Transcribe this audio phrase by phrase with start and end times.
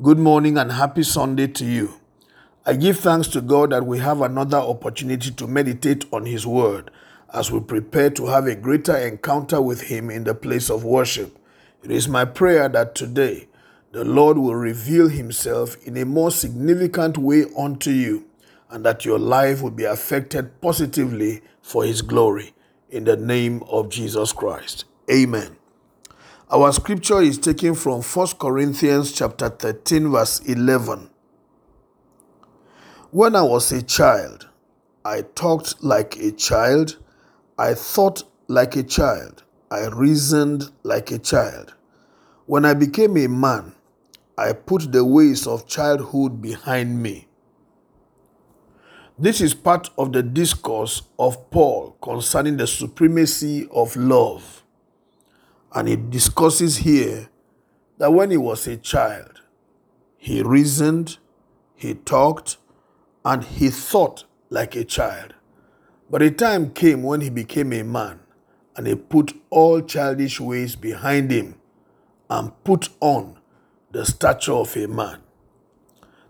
[0.00, 2.00] Good morning and happy Sunday to you.
[2.64, 6.90] I give thanks to God that we have another opportunity to meditate on His Word
[7.32, 11.38] as we prepare to have a greater encounter with Him in the place of worship.
[11.82, 13.48] It is my prayer that today
[13.92, 18.24] the Lord will reveal Himself in a more significant way unto you
[18.70, 22.54] and that your life will be affected positively for His glory.
[22.88, 24.86] In the name of Jesus Christ.
[25.12, 25.58] Amen.
[26.52, 31.08] Our scripture is taken from 1 Corinthians chapter 13 verse 11.
[33.10, 34.50] When I was a child,
[35.02, 36.98] I talked like a child,
[37.58, 41.72] I thought like a child, I reasoned like a child.
[42.44, 43.74] When I became a man,
[44.36, 47.28] I put the ways of childhood behind me.
[49.18, 54.61] This is part of the discourse of Paul concerning the supremacy of love.
[55.74, 57.28] And he discusses here
[57.98, 59.40] that when he was a child,
[60.16, 61.18] he reasoned,
[61.74, 62.58] he talked,
[63.24, 65.34] and he thought like a child.
[66.10, 68.20] But a time came when he became a man,
[68.76, 71.54] and he put all childish ways behind him
[72.28, 73.38] and put on
[73.92, 75.20] the stature of a man.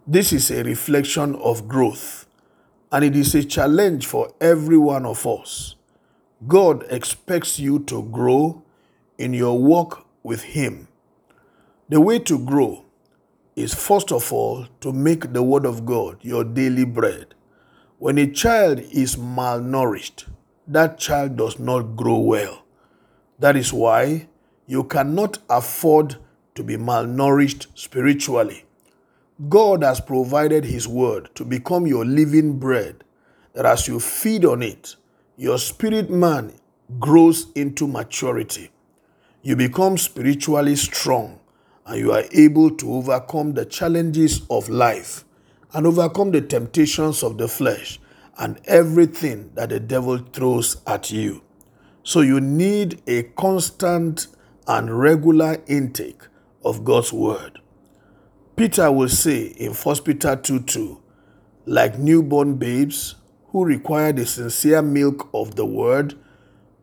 [0.06, 2.26] This is a reflection of growth,
[2.90, 5.76] and it is a challenge for every one of us.
[6.46, 8.62] God expects you to grow
[9.22, 10.88] in your walk with Him.
[11.88, 12.84] The way to grow
[13.54, 17.34] is first of all to make the Word of God your daily bread.
[18.00, 20.28] When a child is malnourished,
[20.66, 22.64] that child does not grow well.
[23.38, 24.26] That is why
[24.66, 26.16] you cannot afford
[26.56, 28.64] to be malnourished spiritually.
[29.48, 33.04] God has provided His Word to become your living bread,
[33.52, 34.96] that as you feed on it,
[35.36, 36.54] your spirit man
[36.98, 38.72] grows into maturity
[39.44, 41.40] you become spiritually strong
[41.86, 45.24] and you are able to overcome the challenges of life
[45.72, 47.98] and overcome the temptations of the flesh
[48.38, 51.42] and everything that the devil throws at you.
[52.04, 54.28] So you need a constant
[54.68, 56.22] and regular intake
[56.64, 57.60] of God's word.
[58.54, 61.02] Peter will say in 1 Peter 2 2,
[61.66, 63.16] like newborn babes
[63.48, 66.14] who require the sincere milk of the word,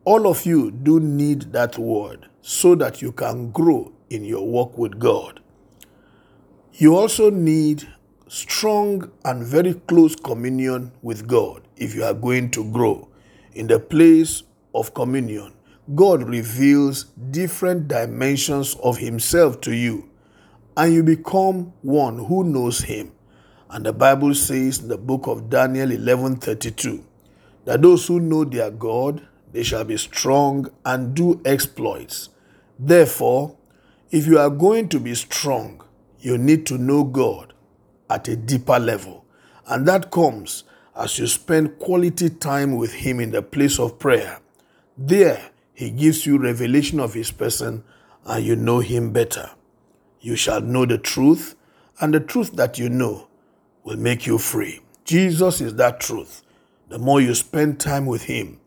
[0.04, 4.76] all of you do need that word so that you can grow in your walk
[4.78, 5.40] with God.
[6.74, 7.86] You also need
[8.28, 13.08] strong and very close communion with God if you are going to grow.
[13.54, 15.52] In the place of communion,
[15.94, 20.08] God reveals different dimensions of Himself to you,
[20.76, 23.12] and you become one who knows Him.
[23.68, 27.02] And the Bible says in the book of Daniel 11:32
[27.64, 32.28] that those who know their God they shall be strong and do exploits.
[32.78, 33.56] Therefore,
[34.10, 35.82] if you are going to be strong,
[36.20, 37.52] you need to know God
[38.08, 39.24] at a deeper level.
[39.66, 40.64] And that comes
[40.96, 44.40] as you spend quality time with Him in the place of prayer.
[44.98, 47.84] There, He gives you revelation of His person
[48.26, 49.50] and you know Him better.
[50.20, 51.54] You shall know the truth,
[52.00, 53.28] and the truth that you know
[53.84, 54.80] will make you free.
[55.04, 56.42] Jesus is that truth.
[56.88, 58.59] The more you spend time with Him,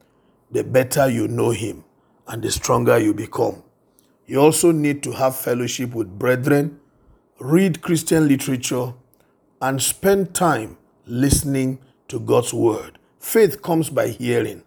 [0.54, 1.84] the better you know Him
[2.28, 3.64] and the stronger you become.
[4.28, 6.80] You also need to have fellowship with brethren,
[7.40, 8.94] read Christian literature,
[9.62, 10.78] and spend time
[11.08, 13.00] listening to God's word.
[13.20, 14.62] Faith comes by hearing,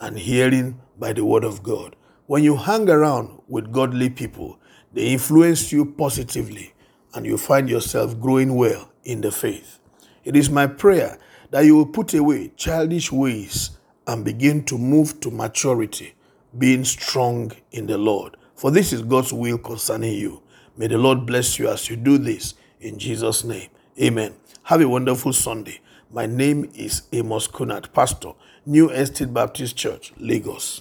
[0.00, 1.94] and hearing by the word of God.
[2.26, 4.58] When you hang around with godly people,
[4.92, 6.74] they influence you positively,
[7.14, 9.78] and you find yourself growing well in the faith.
[10.24, 11.18] It is my prayer
[11.50, 13.76] that you will put away childish ways
[14.10, 16.14] and begin to move to maturity,
[16.58, 18.36] being strong in the Lord.
[18.56, 20.42] For this is God's will concerning you.
[20.76, 23.68] May the Lord bless you as you do this in Jesus' name.
[24.02, 24.34] Amen.
[24.64, 25.80] Have a wonderful Sunday.
[26.10, 28.32] My name is Amos Kunat, Pastor,
[28.66, 30.78] New Estate Baptist Church, Lagos.